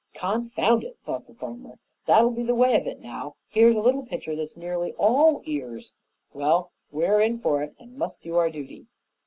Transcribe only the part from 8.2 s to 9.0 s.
do our duty."